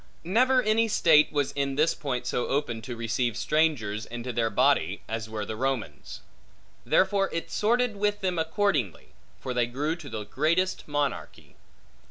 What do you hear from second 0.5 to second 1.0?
any